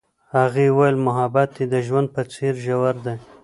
هغې 0.37 0.65
وویل 0.71 0.97
محبت 1.07 1.51
یې 1.59 1.65
د 1.73 1.75
ژوند 1.87 2.07
په 2.15 2.21
څېر 2.33 2.53
ژور 2.65 2.95
دی. 3.05 3.15